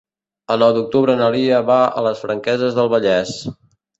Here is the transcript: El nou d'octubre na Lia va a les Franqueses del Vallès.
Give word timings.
El 0.53 0.61
nou 0.63 0.71
d'octubre 0.77 1.15
na 1.19 1.27
Lia 1.35 1.59
va 1.67 1.77
a 2.01 2.03
les 2.07 2.25
Franqueses 2.27 2.79
del 2.79 2.93
Vallès. 2.97 3.37